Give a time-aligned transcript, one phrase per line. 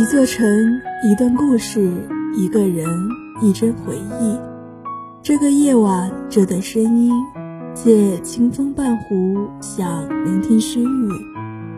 [0.00, 1.92] 一座城，一段故事，
[2.34, 2.88] 一个人，
[3.42, 4.40] 一帧回忆。
[5.22, 7.12] 这个夜晚，这段声音，
[7.74, 11.08] 借清风伴湖，想聆听诗语，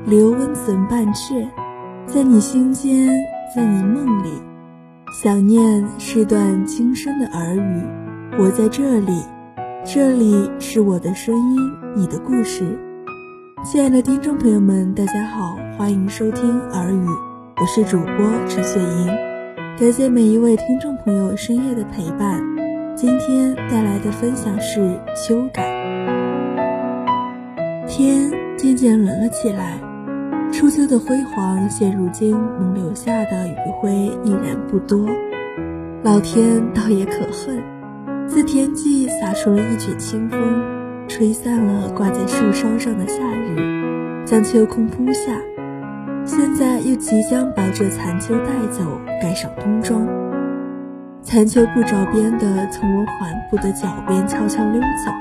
[0.07, 1.49] 留温存半阙，
[2.07, 3.11] 在你心间，
[3.57, 4.31] 在你梦里。
[5.21, 7.83] 想念是段轻声的耳语，
[8.39, 9.21] 我在这里，
[9.85, 12.79] 这里是我的声音，你的故事。
[13.65, 17.32] 亲爱的听众朋友们，大家好，欢迎收听耳语。
[17.57, 19.07] 我是主播陈雪莹，
[19.79, 22.43] 感谢每一位听众朋友深夜的陪伴。
[22.97, 25.65] 今天带来的分享是秋感。
[27.87, 29.79] 天渐渐冷了起来，
[30.51, 33.93] 初秋的辉煌现如今能留下的余晖
[34.25, 35.07] 依然不多。
[36.03, 37.63] 老天倒也可恨，
[38.27, 40.39] 自天际洒出了一卷清风，
[41.07, 45.39] 吹散了挂在树梢上的夏日，将秋空铺下。
[46.25, 48.85] 现在又即将把这残秋带走，
[49.21, 50.07] 盖上冬装。
[51.23, 55.13] 残秋不着边的从我缓步的脚边悄悄溜走，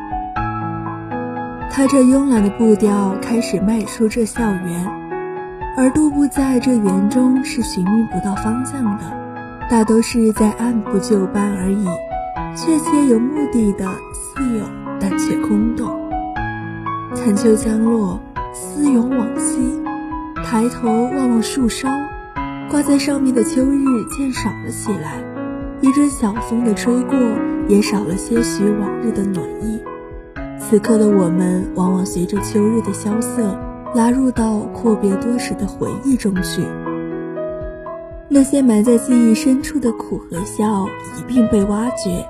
[1.69, 4.85] 他这慵懒的步调开始迈出这校园，
[5.77, 9.03] 而踱步在这园中是寻觅不到方向的，
[9.69, 11.85] 大都是在按部就班而已，
[12.55, 14.65] 确切有目的的似有，
[14.99, 15.89] 但却空洞。
[17.13, 18.19] 残秋将落，
[18.53, 19.81] 思涌往昔。
[20.51, 21.87] 抬头望望树梢，
[22.69, 25.23] 挂在上面的秋日渐少了起来。
[25.79, 27.17] 一阵小风的吹过，
[27.69, 29.81] 也少了些许往日的暖意。
[30.59, 33.57] 此刻的我们，往往随着秋日的萧瑟，
[33.95, 36.61] 拉入到阔别多时的回忆中去。
[38.27, 40.85] 那些埋在记忆深处的苦和笑，
[41.17, 42.27] 一并被挖掘。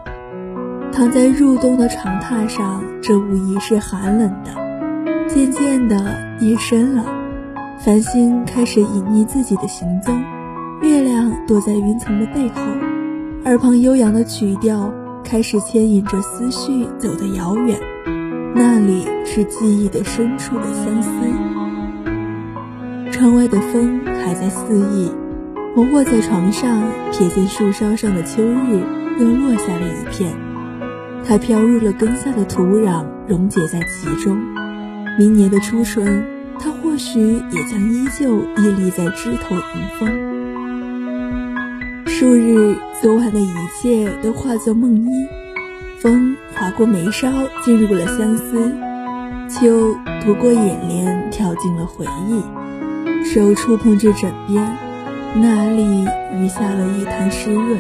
[0.94, 5.28] 躺在入冬的长榻上，这无疑是寒冷的。
[5.28, 5.98] 渐渐的，
[6.40, 7.20] 夜深了。
[7.84, 10.24] 繁星开始隐匿自己的行踪，
[10.84, 12.62] 月亮躲在云层的背后，
[13.44, 17.80] 耳旁悠扬的曲调开始牵引着思绪走得遥远，
[18.54, 21.10] 那里是记忆的深处的相思。
[23.12, 25.12] 窗外的风还在肆意，
[25.76, 28.80] 我卧在床上，瞥见树梢上的秋日
[29.18, 30.32] 又落下了一片，
[31.28, 34.38] 它飘入了根下的土壤，溶解在其中。
[35.18, 36.41] 明年的初春。
[37.02, 39.62] 许也将依旧屹立在枝头迎
[39.98, 40.08] 风。
[42.06, 43.52] 数日，昨晚的一
[43.82, 45.10] 切都化作梦呓。
[46.00, 47.32] 风划过眉梢，
[47.64, 48.72] 进入了相思；
[49.50, 52.44] 秋读过眼帘，跳进了回忆。
[53.26, 54.78] 手触碰至枕边，
[55.36, 56.08] 那里
[56.38, 57.80] 余下了一滩湿润。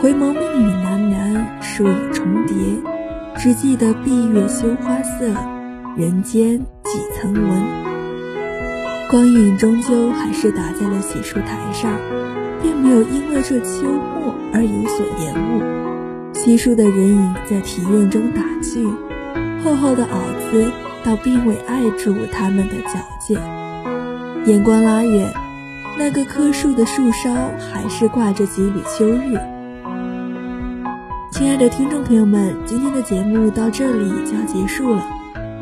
[0.00, 2.54] 回眸，梦里喃喃，树影重叠，
[3.36, 5.34] 只记得闭月羞花色。
[5.96, 7.89] 人间几曾闻？
[9.10, 11.98] 光影终究还是打在了洗漱台上，
[12.62, 16.32] 并没有因为这秋末而有所延误。
[16.32, 18.86] 稀疏的人影在庭院中打趣，
[19.64, 20.70] 厚厚的袄子
[21.02, 23.36] 倒并未碍住他们的矫健。
[24.46, 25.34] 眼光拉远，
[25.98, 29.36] 那个棵树的树梢还是挂着几缕秋日。
[31.32, 35.04] 亲爱的听众朋友们，今天的节目到这里就要结束了。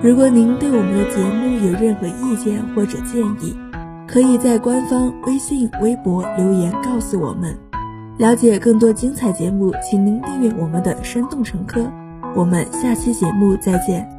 [0.00, 3.56] 如果您对我们的节目有任何意见或者建议，
[4.06, 7.56] 可以在官方微信、微博留言告诉我们。
[8.16, 11.80] 了解更多精彩节目，请您订阅我们的《生动成科》。
[12.36, 14.17] 我们下期节目再见。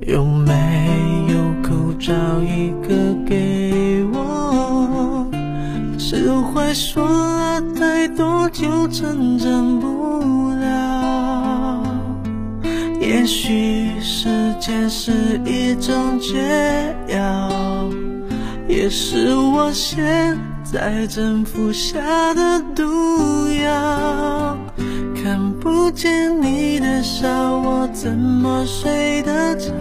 [0.00, 0.52] 有没
[1.28, 2.12] 有口罩
[2.42, 5.26] 一个给我？
[5.98, 11.82] 释怀说了太多就成长不了，
[13.00, 14.28] 也许时
[14.60, 17.88] 间是一种解药，
[18.68, 21.98] 也是我现在正服下
[22.34, 22.84] 的毒
[23.62, 24.56] 药。
[25.32, 27.26] 看不见你的笑，
[27.56, 29.72] 我怎么睡得着？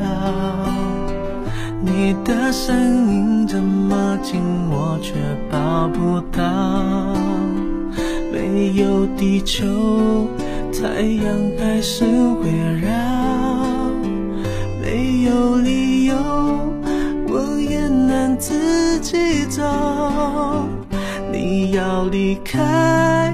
[1.81, 2.73] 你的声
[3.11, 4.39] 音这么近，
[4.69, 5.13] 我却
[5.51, 7.13] 抱不到。
[8.31, 9.65] 没有地球，
[10.71, 11.25] 太阳
[11.59, 12.49] 还是会
[12.79, 12.89] 绕，
[14.81, 16.15] 没有理由，
[17.27, 19.61] 我也能自己走。
[21.29, 23.33] 你要离开，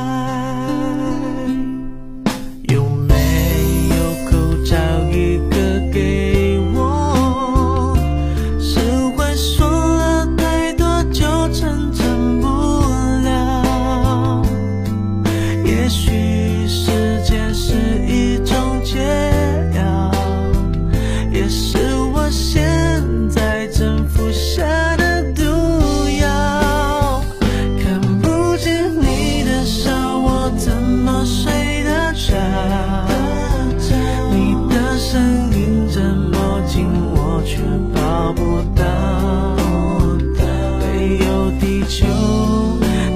[41.91, 42.07] 有地球，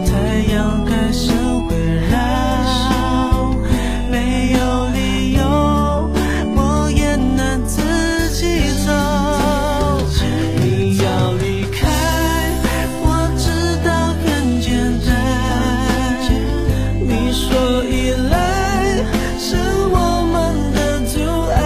[0.06, 0.12] 太
[0.54, 1.31] 阳开始
[1.69, 1.72] 围
[2.12, 2.13] 绕。
[4.12, 5.42] 没有理由，
[6.56, 7.81] 我也能自
[8.31, 8.44] 己
[8.86, 8.92] 走。
[10.62, 11.88] 你要离开，
[13.01, 13.07] 我
[13.38, 13.45] 知
[13.86, 13.89] 道
[14.25, 14.75] 很简
[15.06, 15.10] 单。
[17.00, 18.33] 你说依赖
[19.39, 19.56] 是
[19.89, 19.95] 我
[20.33, 20.36] 们
[20.74, 21.13] 的阻
[21.54, 21.57] 碍，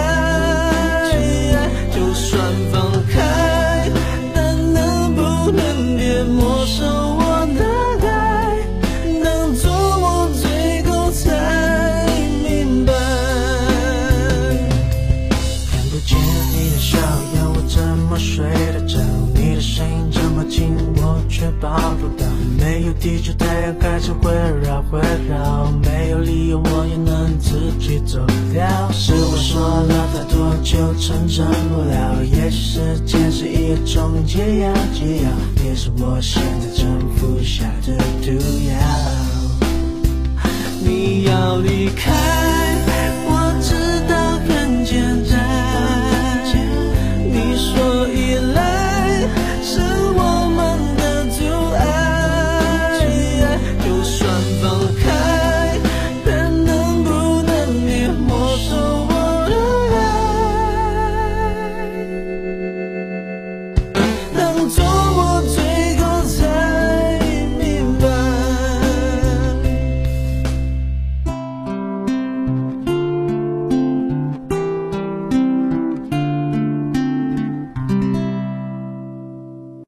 [1.92, 2.30] 就算
[2.72, 3.90] 放开，
[4.32, 4.38] 但
[4.72, 4.78] 能
[5.14, 5.20] 不
[5.50, 6.86] 能别陌生
[22.94, 28.18] 地球，太阳开始环绕围绕，没有理由，我也能自己走
[28.52, 28.90] 掉。
[28.92, 32.24] 是我说了太多，就成真不了。
[32.24, 35.30] 也许时间是一种解药，解药
[35.64, 38.32] 也是我现在正服下的毒
[38.68, 38.74] 药。
[40.82, 42.10] 你要离开，